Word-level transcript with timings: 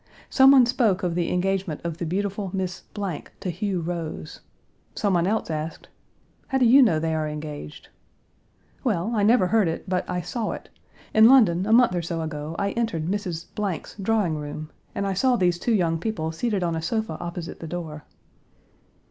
Some 0.31 0.49
one 0.49 0.65
spoke 0.65 1.03
of 1.03 1.13
the 1.13 1.31
engagement 1.31 1.79
of 1.83 1.99
the 1.99 2.07
beautiful 2.07 2.49
Miss 2.55 2.81
to 2.95 3.51
Hugh 3.51 3.81
Rose. 3.81 4.39
Some 4.95 5.13
one 5.13 5.27
else 5.27 5.51
asked: 5.51 5.89
"How 6.47 6.57
do 6.57 6.65
you 6.65 6.81
know 6.81 6.97
they 6.97 7.13
are 7.13 7.27
engaged?" 7.27 7.89
"Well, 8.83 9.11
I 9.15 9.21
never 9.21 9.45
heard 9.49 9.67
it, 9.67 9.87
but 9.87 10.09
I 10.09 10.21
saw 10.21 10.53
it. 10.53 10.69
In 11.13 11.29
London, 11.29 11.67
a 11.67 11.71
month 11.71 11.93
or 11.93 12.01
so 12.01 12.21
ago, 12.21 12.55
I 12.57 12.71
entered 12.71 13.05
Mrs. 13.05 13.45
's 13.59 13.93
drawing 14.01 14.37
room, 14.37 14.71
and 14.95 15.05
I 15.05 15.13
saw 15.13 15.35
these 15.35 15.59
two 15.59 15.73
young 15.75 15.99
people 15.99 16.31
seated 16.31 16.63
on 16.63 16.75
a 16.75 16.81
sofa 16.81 17.15
opposite 17.21 17.59
the 17.59 17.67
door." 17.67 18.03